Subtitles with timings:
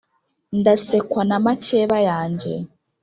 [0.59, 2.53] ndasekwa na makeba yange